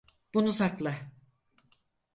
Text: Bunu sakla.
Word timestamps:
Bunu 0.33 0.53
sakla. 0.53 1.11